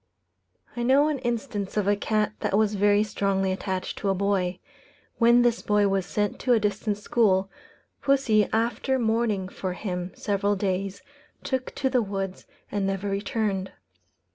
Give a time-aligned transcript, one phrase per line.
[0.75, 4.57] I know an instance of a cat that was very strongly attached to a boy.
[5.19, 7.51] When this boy was sent to a distant school,
[8.01, 11.03] pussy, after mourning for him several days,
[11.43, 13.73] took to the woods and never returned.